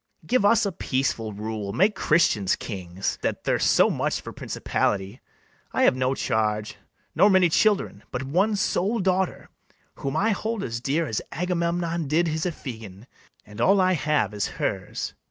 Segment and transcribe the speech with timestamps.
[0.25, 5.21] Give us a peaceful rule; make Christians kings, That thirst so much for principality.
[5.73, 6.77] I have no charge,
[7.13, 9.49] nor many children, But one sole daughter,
[9.97, 13.05] whom I hold as dear As Agamemnon did his Iphigen;
[13.45, 15.13] And all I have is hers.